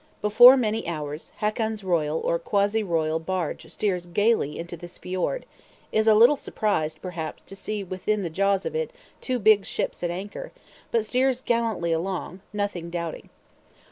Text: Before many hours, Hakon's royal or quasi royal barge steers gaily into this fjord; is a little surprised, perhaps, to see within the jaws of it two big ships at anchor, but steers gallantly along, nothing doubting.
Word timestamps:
Before 0.19 0.57
many 0.57 0.87
hours, 0.87 1.31
Hakon's 1.41 1.83
royal 1.83 2.19
or 2.21 2.39
quasi 2.39 2.81
royal 2.81 3.19
barge 3.19 3.67
steers 3.71 4.07
gaily 4.07 4.57
into 4.57 4.75
this 4.75 4.97
fjord; 4.97 5.45
is 5.91 6.07
a 6.07 6.15
little 6.15 6.35
surprised, 6.35 7.03
perhaps, 7.03 7.43
to 7.45 7.55
see 7.55 7.83
within 7.83 8.23
the 8.23 8.31
jaws 8.31 8.65
of 8.65 8.75
it 8.75 8.89
two 9.21 9.37
big 9.37 9.63
ships 9.63 10.01
at 10.01 10.09
anchor, 10.09 10.51
but 10.89 11.05
steers 11.05 11.43
gallantly 11.43 11.91
along, 11.91 12.41
nothing 12.51 12.89
doubting. 12.89 13.29